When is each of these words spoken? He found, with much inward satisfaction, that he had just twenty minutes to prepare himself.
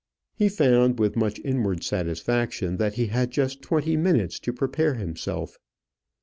He 0.33 0.49
found, 0.49 0.97
with 0.97 1.15
much 1.15 1.37
inward 1.45 1.83
satisfaction, 1.83 2.77
that 2.77 2.95
he 2.95 3.05
had 3.05 3.29
just 3.29 3.61
twenty 3.61 3.95
minutes 3.95 4.39
to 4.39 4.51
prepare 4.51 4.95
himself. 4.95 5.59